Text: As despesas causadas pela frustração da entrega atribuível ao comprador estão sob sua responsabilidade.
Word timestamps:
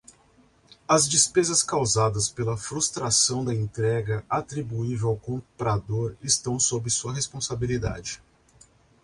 As 0.89 1.07
despesas 1.07 1.61
causadas 1.61 2.27
pela 2.27 2.57
frustração 2.57 3.45
da 3.45 3.53
entrega 3.53 4.25
atribuível 4.27 5.09
ao 5.09 5.15
comprador 5.17 6.15
estão 6.23 6.59
sob 6.59 6.89
sua 6.89 7.13
responsabilidade. 7.13 8.19